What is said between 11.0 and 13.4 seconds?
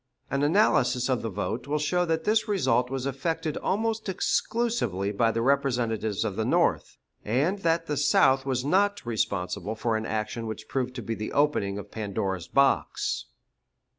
be the opening of Pandora's box.